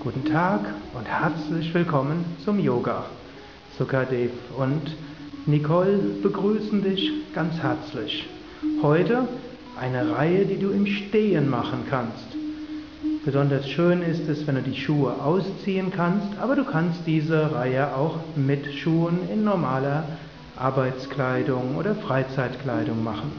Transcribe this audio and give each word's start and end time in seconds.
Guten 0.00 0.24
Tag 0.26 0.60
und 0.94 1.08
herzlich 1.08 1.74
willkommen 1.74 2.24
zum 2.44 2.60
Yoga. 2.60 3.06
Sukadev 3.76 4.30
und 4.56 4.94
Nicole 5.46 5.98
begrüßen 6.22 6.84
dich 6.84 7.10
ganz 7.34 7.58
herzlich. 7.58 8.28
Heute 8.80 9.26
eine 9.78 10.12
Reihe, 10.12 10.46
die 10.46 10.58
du 10.58 10.70
im 10.70 10.86
Stehen 10.86 11.50
machen 11.50 11.82
kannst. 11.90 12.28
Besonders 13.24 13.68
schön 13.68 14.02
ist 14.02 14.28
es, 14.28 14.46
wenn 14.46 14.54
du 14.54 14.62
die 14.62 14.80
Schuhe 14.80 15.14
ausziehen 15.20 15.90
kannst, 15.90 16.38
aber 16.40 16.54
du 16.54 16.64
kannst 16.64 17.00
diese 17.04 17.52
Reihe 17.52 17.96
auch 17.96 18.20
mit 18.36 18.72
Schuhen 18.74 19.28
in 19.32 19.42
normaler 19.42 20.04
Arbeitskleidung 20.56 21.74
oder 21.76 21.96
Freizeitkleidung 21.96 23.02
machen. 23.02 23.32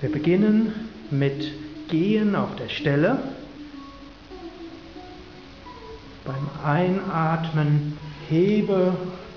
Wir 0.00 0.12
beginnen 0.12 0.72
mit 1.10 1.50
Gehen 1.88 2.36
auf 2.36 2.54
der 2.54 2.68
Stelle. 2.68 3.18
Beim 6.24 6.48
Einatmen 6.64 7.98
hebe 8.28 8.92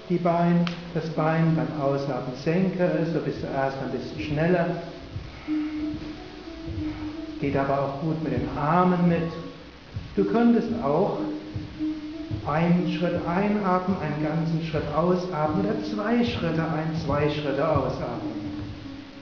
die 0.09 0.17
Bein, 0.17 0.65
das 0.93 1.09
Bein, 1.11 1.55
beim 1.55 1.81
Ausatmen 1.81 2.35
senke 2.43 2.83
es, 2.83 3.13
so 3.13 3.19
bist 3.19 3.41
du 3.41 3.47
erst 3.47 3.77
ein 3.81 3.91
bisschen 3.91 4.19
schneller. 4.19 4.67
Geht 7.39 7.55
aber 7.55 7.79
auch 7.81 8.01
gut 8.01 8.21
mit 8.23 8.33
den 8.33 8.49
Armen 8.57 9.07
mit. 9.07 9.31
Du 10.15 10.25
könntest 10.25 10.67
auch 10.83 11.19
einen 12.45 12.93
Schritt 12.97 13.15
einatmen, 13.27 13.97
einen 14.01 14.23
ganzen 14.23 14.63
Schritt 14.65 14.83
ausatmen 14.95 15.65
oder 15.65 15.83
zwei 15.83 16.23
Schritte 16.25 16.61
ein, 16.61 16.95
zwei 17.05 17.29
Schritte 17.29 17.67
ausatmen. 17.67 18.42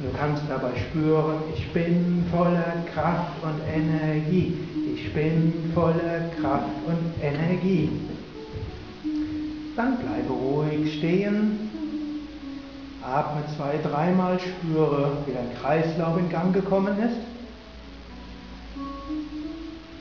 Du 0.02 0.18
kannst 0.18 0.42
dabei 0.50 0.72
spüren, 0.90 1.44
ich 1.56 1.72
bin 1.74 2.26
voller 2.32 2.84
Kraft 2.92 3.34
und 3.44 3.62
Energie. 3.72 4.58
Ich 4.96 5.14
bin 5.14 5.72
voller 5.76 6.32
Kraft 6.42 6.74
und 6.88 7.24
Energie. 7.24 7.90
Dann 9.76 9.98
bleibe 9.98 10.34
ruhig 10.34 10.98
stehen. 10.98 11.70
Atme 13.04 13.44
zwei, 13.56 13.78
dreimal, 13.88 14.40
spüre, 14.40 15.18
wie 15.28 15.34
dein 15.34 15.54
Kreislauf 15.62 16.18
in 16.18 16.30
Gang 16.30 16.52
gekommen 16.52 16.98
ist. 16.98 17.18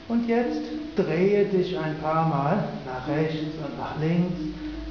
Und 0.08 0.26
jetzt 0.26 0.62
drehe 0.96 1.44
dich 1.44 1.78
ein 1.78 1.98
paar 1.98 2.26
Mal 2.26 2.64
nach 2.86 3.06
rechts 3.06 3.54
und 3.62 3.78
nach 3.78 4.00
links. 4.00 4.40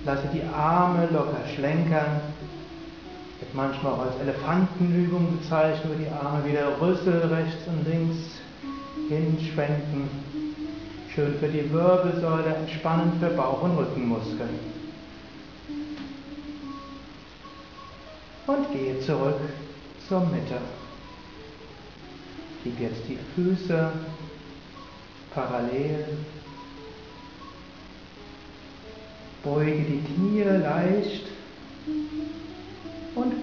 Lasse 0.06 0.30
die 0.34 0.44
Arme 0.56 1.08
locker 1.12 1.48
schlenkern 1.56 2.22
manchmal 3.54 3.94
auch 3.94 4.06
als 4.06 4.20
Elefantenübung 4.22 5.40
bezeichnet, 5.40 5.94
die 6.00 6.08
Arme 6.08 6.46
wieder 6.46 6.80
Rüssel 6.80 7.20
rechts 7.34 7.68
und 7.68 7.88
links 7.88 8.18
hinschwenken. 9.10 10.10
Schön 11.14 11.36
für 11.40 11.48
die 11.48 11.72
Wirbelsäule, 11.72 12.56
entspannend 12.56 13.16
für 13.20 13.30
Bauch- 13.30 13.64
und 13.64 13.78
Rückenmuskeln. 13.78 14.60
Und 18.46 18.72
gehe 18.72 19.00
zurück 19.02 19.40
zur 20.08 20.22
Mitte. 20.22 20.58
Gib 22.64 22.80
jetzt 22.80 23.02
die 23.08 23.18
Füße 23.36 23.92
parallel. 25.34 26.06
Beuge 29.44 29.72
die 29.72 30.04
Knie 30.04 30.44
leicht 30.44 31.29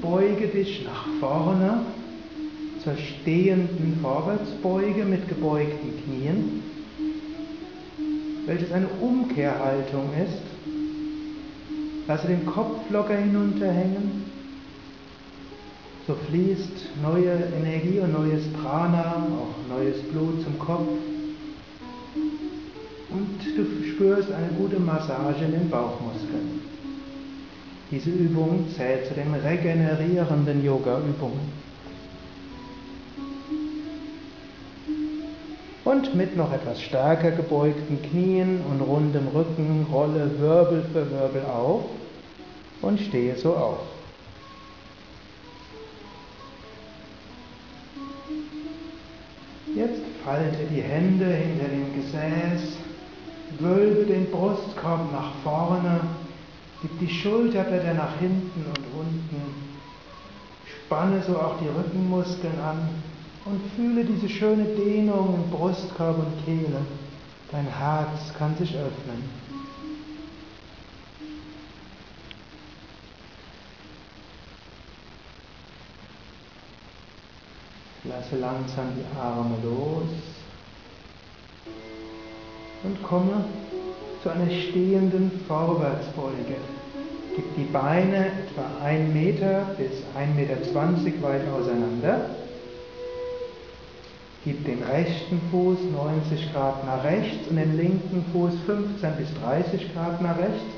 beuge 0.07 0.47
dich 0.47 0.85
nach 0.85 1.07
vorne 1.21 1.81
zur 2.83 2.95
stehenden 2.97 3.99
Vorwärtsbeuge 4.01 5.05
mit 5.05 5.29
gebeugten 5.29 5.93
Knien, 6.05 6.62
welches 8.47 8.71
eine 8.71 8.87
Umkehrhaltung 9.01 10.11
ist. 10.25 10.43
Lasse 12.07 12.29
den 12.29 12.47
Kopf 12.47 12.89
locker 12.91 13.17
hinunterhängen. 13.17 14.25
So 16.06 16.15
fließt 16.15 16.91
neue 17.03 17.33
Energie 17.61 17.99
und 17.99 18.12
neues 18.12 18.45
Prana, 18.53 19.27
auch 19.27 19.77
neues 19.77 20.00
Blut 20.05 20.45
zum 20.45 20.56
Kopf. 20.61 20.87
Und 23.11 23.41
du 23.56 23.84
spürst 23.89 24.31
eine 24.31 24.53
gute 24.56 24.78
Massage 24.78 25.45
in 25.47 25.50
den 25.50 25.69
Bauchmuskeln. 25.69 26.75
Diese 27.91 28.10
Übung 28.10 28.66
zählt 28.76 29.06
zu 29.06 29.14
den 29.14 29.32
regenerierenden 29.32 30.64
Yoga-Übungen. 30.64 31.66
Und 35.84 36.16
mit 36.16 36.36
noch 36.36 36.52
etwas 36.52 36.82
stärker 36.82 37.30
gebeugten 37.30 38.02
Knien 38.02 38.60
und 38.69 38.80
rundem 38.80 39.28
Rücken 39.28 39.86
rolle 39.92 40.28
Wirbel 40.41 40.84
für 40.92 41.08
Wirbel 41.12 41.44
auf 41.44 41.84
und 42.82 43.00
stehe 43.00 43.36
so 43.36 43.54
auf. 43.54 43.78
Jetzt 49.76 50.00
falte 50.24 50.64
die 50.74 50.82
Hände 50.82 51.26
hinter 51.26 51.68
dem 51.68 51.94
Gesäß, 51.94 52.78
wölbe 53.60 54.06
den 54.06 54.28
Brustkorb 54.28 55.12
nach 55.12 55.34
vorne 55.44 56.00
Gib 56.82 56.98
die 57.00 57.09
Schulterblätter 57.09 57.94
nach 57.94 58.19
hinten 58.19 58.64
und 58.66 58.84
unten. 58.98 59.66
Spanne 60.87 61.22
so 61.26 61.37
auch 61.37 61.59
die 61.59 61.69
Rückenmuskeln 61.69 62.60
an 62.60 62.88
und 63.44 63.60
fühle 63.75 64.04
diese 64.04 64.28
schöne 64.28 64.64
Dehnung 64.64 65.34
im 65.34 65.50
Brustkorb 65.50 66.19
und 66.19 66.44
Kehle. 66.44 66.81
Dein 67.50 67.66
Herz 67.66 68.34
kann 68.36 68.56
sich 68.56 68.75
öffnen. 68.75 69.47
Lasse 78.04 78.36
langsam 78.36 78.92
die 78.97 79.19
Arme 79.19 79.56
los 79.65 80.09
und 82.84 83.03
komme 83.03 83.44
zu 84.26 84.32
einer 84.32 84.50
stehenden 84.50 85.31
Vorwärtsbeuge. 85.47 86.56
Gib 87.37 87.44
die 87.54 87.72
Beine 87.72 88.26
etwa 88.26 88.84
1 88.84 89.14
Meter 89.14 89.66
bis 89.78 90.03
1,20 90.19 90.34
Meter 90.34 91.22
weit 91.22 91.42
auseinander. 91.56 92.31
Gib 94.44 94.65
den 94.65 94.82
rechten 94.82 95.41
Fuß 95.53 95.78
90 95.92 96.53
Grad 96.53 96.84
nach 96.86 97.04
rechts 97.04 97.47
und 97.48 97.54
den 97.54 97.76
linken 97.76 98.25
Fuß 98.32 98.54
15 98.66 99.12
bis 99.12 99.28
30 99.44 99.94
Grad 99.94 100.20
nach 100.20 100.38
rechts. 100.38 100.75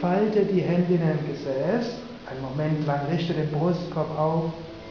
Falte 0.00 0.44
die 0.44 0.60
Hände 0.60 0.94
in 0.94 1.02
ein 1.02 1.18
Gesäß. 1.26 1.96
Einen 2.30 2.42
Moment 2.42 2.86
lang 2.86 3.00
richte 3.10 3.32
den 3.32 3.50
Brustkorb 3.50 4.16
auf 4.16 4.44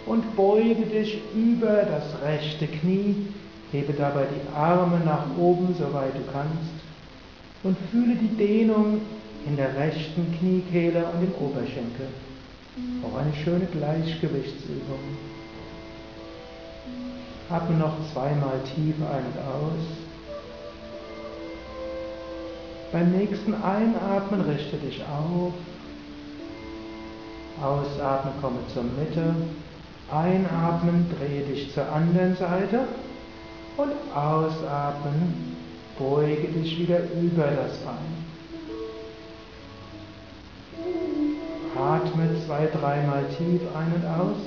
und 0.05 0.35
beuge 0.35 0.85
dich 0.85 1.21
über 1.33 1.83
das 1.83 2.21
rechte 2.25 2.67
Knie. 2.67 3.27
Hebe 3.71 3.93
dabei 3.93 4.25
die 4.25 4.53
Arme 4.53 4.99
nach 5.05 5.27
oben, 5.37 5.73
soweit 5.77 6.13
du 6.13 6.29
kannst 6.33 6.88
und 7.63 7.77
fühle 7.91 8.15
die 8.15 8.35
Dehnung 8.37 9.01
in 9.45 9.55
der 9.55 9.75
rechten 9.75 10.33
Kniekehle 10.37 11.05
und 11.05 11.23
im 11.23 11.33
Oberschenkel. 11.45 12.07
Auch 13.03 13.17
eine 13.17 13.33
schöne 13.33 13.65
Gleichgewichtsübung. 13.65 14.99
Atme 17.49 17.77
noch 17.77 17.95
zweimal 18.13 18.59
tief 18.75 18.95
ein 19.01 19.25
und 19.25 19.39
aus. 19.39 19.99
Beim 22.91 23.11
nächsten 23.11 23.53
Einatmen 23.53 24.41
richte 24.41 24.77
dich 24.77 25.01
auf. 25.01 25.53
Ausatmen, 27.61 28.33
komme 28.41 28.59
zur 28.73 28.83
Mitte. 28.83 29.35
Einatmen, 30.11 31.05
drehe 31.17 31.41
dich 31.41 31.73
zur 31.73 31.91
anderen 31.91 32.35
Seite. 32.35 32.87
Und 33.77 33.91
ausatmen, 34.15 35.57
Beuge 35.99 36.47
dich 36.47 36.79
wieder 36.79 36.99
über 37.21 37.43
das 37.43 37.77
Bein. 37.79 38.29
Atme 41.77 42.29
zwei, 42.45 42.67
dreimal 42.67 43.25
tief 43.37 43.61
ein 43.75 43.93
und 43.93 44.05
aus. 44.05 44.37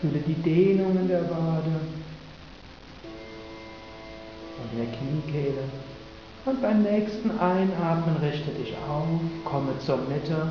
Fühle 0.00 0.18
die 0.26 0.34
Dehnungen 0.34 1.06
der 1.06 1.22
Wade 1.30 1.80
und 4.62 4.78
der 4.78 4.86
Kniekehle. 4.86 5.62
Und 6.44 6.60
beim 6.60 6.82
nächsten 6.82 7.30
Einatmen 7.38 8.16
richte 8.16 8.50
dich 8.50 8.74
auf, 8.88 9.06
komme 9.44 9.78
zur 9.84 9.98
Mitte, 9.98 10.50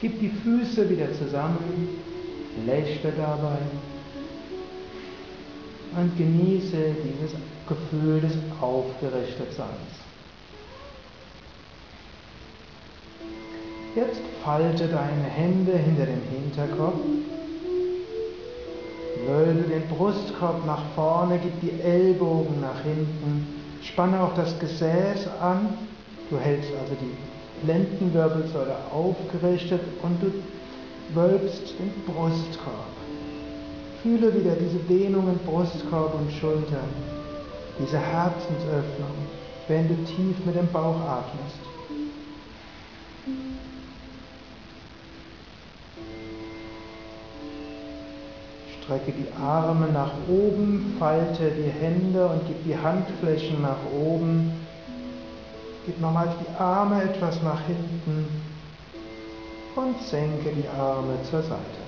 gib 0.00 0.18
die 0.18 0.30
Füße 0.30 0.88
wieder 0.90 1.12
zusammen, 1.12 1.88
lächle 2.66 3.12
dabei 3.16 3.58
und 5.96 6.16
genieße 6.16 6.94
dieses 7.04 7.32
Gefühl 7.68 8.20
des 8.20 8.32
Aufgerichtetseins. 8.60 10.00
Jetzt 13.96 14.20
falte 14.44 14.86
deine 14.86 15.24
Hände 15.24 15.72
hinter 15.76 16.06
dem 16.06 16.22
Hinterkopf, 16.30 17.00
Wölbe 19.26 19.62
den 19.68 19.86
Brustkorb 19.88 20.64
nach 20.64 20.82
vorne, 20.94 21.38
gib 21.42 21.60
die 21.60 21.80
Ellbogen 21.82 22.60
nach 22.60 22.82
hinten, 22.82 23.46
spanne 23.82 24.20
auch 24.20 24.34
das 24.34 24.58
Gesäß 24.58 25.28
an. 25.40 25.74
Du 26.30 26.38
hältst 26.38 26.70
also 26.80 26.94
die 26.94 27.66
Lendenwirbelsäule 27.66 28.76
aufgerichtet 28.92 29.80
und 30.02 30.22
du 30.22 30.32
wölbst 31.14 31.74
den 31.78 31.92
Brustkorb. 32.06 32.99
Fühle 34.02 34.34
wieder 34.34 34.54
diese 34.54 34.78
Dehnung 34.78 35.28
in 35.28 35.38
Brustkorb 35.40 36.14
und 36.14 36.32
Schultern, 36.32 36.88
diese 37.78 37.98
Herzensöffnung, 37.98 39.10
wenn 39.68 39.88
du 39.88 39.94
tief 40.04 40.36
mit 40.46 40.56
dem 40.56 40.66
Bauch 40.72 40.98
atmest. 41.00 41.58
Strecke 48.82 49.12
die 49.12 49.28
Arme 49.40 49.86
nach 49.92 50.12
oben, 50.28 50.96
falte 50.98 51.50
die 51.50 51.70
Hände 51.70 52.26
und 52.26 52.40
gib 52.46 52.64
die 52.64 52.76
Handflächen 52.76 53.62
nach 53.62 53.78
oben. 53.94 54.50
Gib 55.86 56.00
nochmal 56.00 56.34
die 56.40 56.60
Arme 56.60 57.02
etwas 57.02 57.40
nach 57.42 57.60
hinten 57.66 58.26
und 59.76 60.00
senke 60.02 60.50
die 60.50 60.68
Arme 60.68 61.14
zur 61.30 61.42
Seite. 61.42 61.80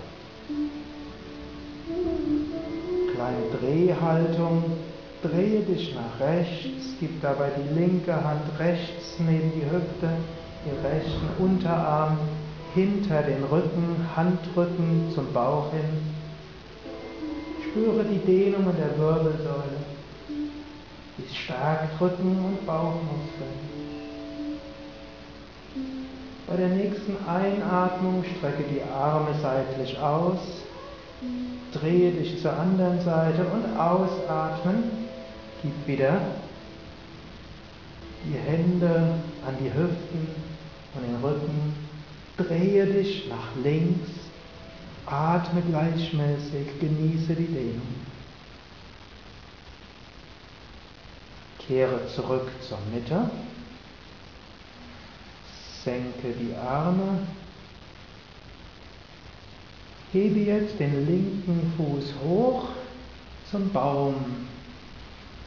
Kleine 3.15 3.45
Drehhaltung. 3.61 4.65
Drehe 5.23 5.61
dich 5.61 5.95
nach 5.95 6.27
rechts, 6.27 6.95
gib 6.99 7.23
dabei 7.23 7.51
die 7.57 7.79
linke 7.79 8.13
Hand 8.13 8.43
rechts 8.59 9.19
neben 9.21 9.53
die 9.53 9.65
Hüfte, 9.65 10.09
den 10.67 10.85
rechten 10.85 11.29
Unterarm 11.39 12.19
hinter 12.75 13.23
den 13.23 13.45
Rücken, 13.45 14.09
Handrücken 14.17 15.13
zum 15.15 15.33
Bauch 15.33 15.71
hin. 15.71 16.13
Spüre 17.71 18.05
die 18.05 18.19
Dehnungen 18.19 18.75
der 18.77 18.99
Wirbelsäule. 18.99 19.79
Dies 21.19 21.37
stärkt 21.37 22.01
Rücken 22.01 22.45
und 22.45 22.67
Bauchmuskeln. 22.67 23.73
Bei 26.49 26.57
der 26.57 26.69
nächsten 26.69 27.17
Einatmung 27.29 28.25
strecke 28.25 28.65
die 28.65 28.83
Arme 28.83 29.35
seitlich 29.41 29.99
aus, 29.99 30.39
drehe 31.73 32.13
dich 32.13 32.41
zur 32.41 32.53
anderen 32.53 33.01
Seite 33.01 33.45
und 33.45 33.79
ausatmen. 33.79 34.85
Gib 35.63 35.87
wieder 35.87 36.21
die 38.25 38.39
Hände 38.39 39.15
an 39.47 39.55
die 39.61 39.73
Hüften 39.73 40.29
und 40.95 41.03
den 41.03 41.17
Rücken. 41.23 41.75
Drehe 42.37 42.87
dich 42.87 43.29
nach 43.29 43.63
links 43.63 44.11
Atme 45.07 45.63
gleichmäßig, 45.63 46.79
genieße 46.81 47.35
die 47.35 47.47
Dehnung. 47.47 47.95
Kehre 51.59 52.07
zurück 52.15 52.49
zur 52.67 52.79
Mitte. 52.93 53.31
Senke 55.85 56.33
die 56.39 56.55
Arme. 56.55 57.19
Hebe 60.13 60.41
jetzt 60.41 60.79
den 60.79 61.07
linken 61.07 61.73
Fuß 61.77 62.15
hoch 62.23 62.69
zum 63.51 63.71
Baum. 63.71 64.15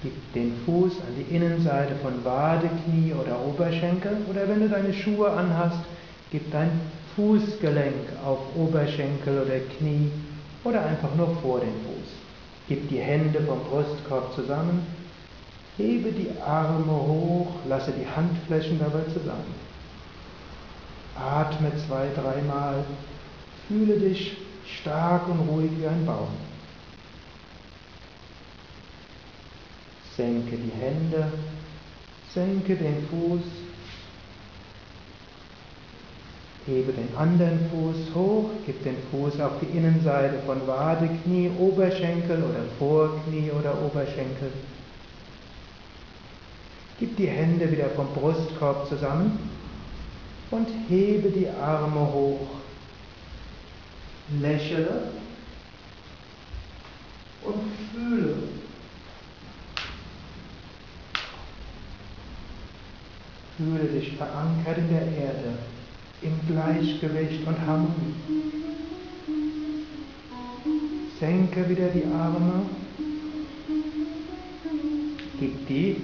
Gib 0.01 0.33
den 0.33 0.53
Fuß 0.65 0.93
an 0.93 1.13
die 1.17 1.35
Innenseite 1.35 1.95
von 2.01 2.23
Wade, 2.25 2.69
Knie 2.83 3.13
oder 3.13 3.39
Oberschenkel. 3.45 4.17
Oder 4.27 4.47
wenn 4.49 4.61
du 4.61 4.69
deine 4.69 4.93
Schuhe 4.93 5.29
anhast, 5.29 5.79
gib 6.31 6.51
dein 6.51 6.71
Fußgelenk 7.15 8.09
auf 8.25 8.39
Oberschenkel 8.55 9.43
oder 9.43 9.59
Knie 9.77 10.11
oder 10.63 10.83
einfach 10.83 11.13
nur 11.15 11.35
vor 11.41 11.59
den 11.59 11.69
Fuß. 11.69 12.09
Gib 12.67 12.89
die 12.89 12.99
Hände 12.99 13.41
vom 13.41 13.59
Brustkorb 13.69 14.33
zusammen, 14.33 14.85
hebe 15.77 16.11
die 16.11 16.29
Arme 16.41 16.91
hoch, 16.91 17.53
lasse 17.69 17.91
die 17.91 18.07
Handflächen 18.07 18.79
dabei 18.79 19.03
zusammen. 19.13 19.53
Atme 21.15 21.71
zwei, 21.87 22.07
dreimal, 22.19 22.83
fühle 23.67 23.99
dich 23.99 24.35
stark 24.81 25.27
und 25.27 25.47
ruhig 25.49 25.71
wie 25.79 25.87
ein 25.87 26.05
Baum. 26.05 26.29
Senke 30.15 30.55
die 30.55 30.71
Hände, 30.79 31.31
senke 32.33 32.75
den 32.75 33.05
Fuß, 33.09 33.41
Hebe 36.67 36.93
den 36.93 37.15
anderen 37.15 37.59
Fuß 37.69 38.15
hoch, 38.15 38.49
gib 38.65 38.83
den 38.83 38.95
Fuß 39.11 39.39
auf 39.39 39.51
die 39.61 39.77
Innenseite 39.77 40.39
von 40.47 40.65
Wade, 40.65 41.07
Knie, 41.23 41.51
Oberschenkel 41.59 42.37
oder 42.37 42.63
Vorknie 42.79 43.51
oder 43.51 43.79
Oberschenkel. 43.85 44.51
Gib 46.99 47.15
die 47.17 47.27
Hände 47.27 47.71
wieder 47.71 47.89
vom 47.89 48.07
Brustkorb 48.15 48.87
zusammen 48.89 49.37
und 50.49 50.67
hebe 50.89 51.29
die 51.29 51.49
Arme 51.49 51.99
hoch. 51.99 52.64
Lächle 54.41 55.11
und 57.43 57.61
fühle. 57.93 58.35
Fühle 63.57 63.83
dich 63.99 64.17
verankert 64.17 64.77
in 64.77 64.89
der 64.89 65.01
Erde 65.01 65.57
im 66.21 66.39
Gleichgewicht 66.47 67.47
und 67.47 67.59
Harmonie. 67.65 68.15
Senke 71.19 71.69
wieder 71.69 71.87
die 71.89 72.03
Arme, 72.05 72.63
gib 75.39 75.67
die, 75.67 76.01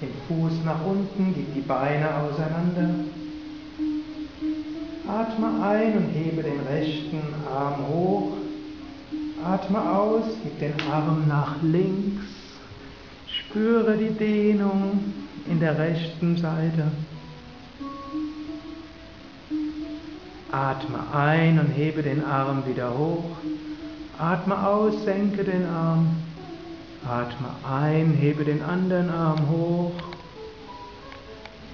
den 0.00 0.10
Fuß 0.26 0.64
nach 0.64 0.82
unten, 0.86 1.34
gib 1.34 1.54
die 1.54 1.60
Beine 1.60 2.08
auseinander. 2.16 3.04
Atme 5.08 5.46
ein 5.62 5.96
und 5.96 6.10
hebe 6.10 6.42
den 6.42 6.60
rechten 6.68 7.22
Arm 7.50 7.88
hoch. 7.88 8.32
Atme 9.42 9.80
aus, 9.90 10.24
gib 10.42 10.58
den 10.58 10.74
Arm 10.92 11.26
nach 11.26 11.62
links. 11.62 12.26
Spüre 13.26 13.96
die 13.96 14.10
Dehnung 14.10 15.14
in 15.48 15.60
der 15.60 15.78
rechten 15.78 16.36
Seite. 16.36 16.88
Atme 20.52 20.98
ein 21.14 21.58
und 21.58 21.68
hebe 21.68 22.02
den 22.02 22.22
Arm 22.22 22.64
wieder 22.66 22.92
hoch. 22.98 23.30
Atme 24.18 24.66
aus, 24.66 25.04
senke 25.04 25.42
den 25.42 25.64
Arm. 25.64 26.16
Atme 27.08 27.48
ein, 27.66 28.12
hebe 28.20 28.44
den 28.44 28.62
anderen 28.62 29.08
Arm 29.08 29.48
hoch. 29.48 29.92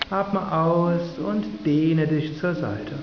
Atme 0.09 0.52
aus 0.52 1.18
und 1.18 1.44
dehne 1.66 2.06
dich 2.06 2.38
zur 2.38 2.54
Seite. 2.54 2.94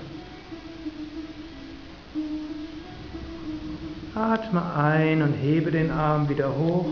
Atme 4.14 4.62
ein 4.74 5.22
und 5.22 5.32
hebe 5.32 5.70
den 5.70 5.90
Arm 5.90 6.28
wieder 6.28 6.54
hoch. 6.54 6.88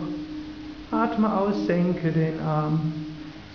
Atme 0.90 1.36
aus, 1.36 1.66
senke 1.66 2.12
den 2.12 2.40
Arm. 2.40 2.94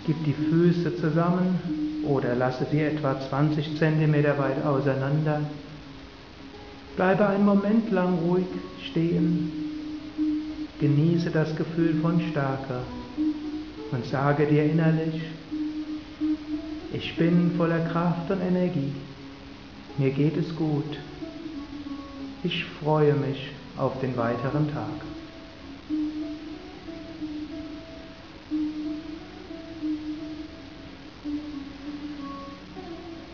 Gib 0.06 0.22
die 0.24 0.34
Füße 0.34 0.96
zusammen 1.00 1.58
oder 2.04 2.36
lasse 2.36 2.64
sie 2.70 2.80
etwa 2.80 3.18
20 3.28 3.76
cm 3.76 4.12
weit 4.38 4.64
auseinander. 4.64 5.40
Bleibe 6.94 7.26
einen 7.26 7.44
Moment 7.44 7.90
lang 7.90 8.20
ruhig 8.20 8.46
stehen, 8.88 9.50
genieße 10.78 11.30
das 11.30 11.56
Gefühl 11.56 11.96
von 12.00 12.20
Stärke 12.30 12.78
und 13.90 14.06
sage 14.06 14.46
dir 14.46 14.64
innerlich, 14.64 15.20
ich 16.92 17.16
bin 17.16 17.50
voller 17.56 17.80
Kraft 17.80 18.30
und 18.30 18.40
Energie, 18.40 18.92
mir 19.98 20.10
geht 20.10 20.36
es 20.36 20.54
gut, 20.54 20.98
ich 22.44 22.64
freue 22.80 23.14
mich 23.14 23.55
auf 23.76 24.00
den 24.00 24.16
weiteren 24.16 24.72
Tag. 24.72 24.88